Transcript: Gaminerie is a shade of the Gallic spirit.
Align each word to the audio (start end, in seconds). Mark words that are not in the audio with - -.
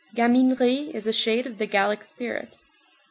Gaminerie 0.15 0.89
is 0.95 1.05
a 1.05 1.13
shade 1.13 1.45
of 1.45 1.59
the 1.59 1.67
Gallic 1.67 2.01
spirit. 2.01 2.57